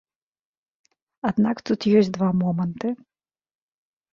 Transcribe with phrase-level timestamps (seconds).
[1.29, 2.87] Аднак тут ёсць два моманты.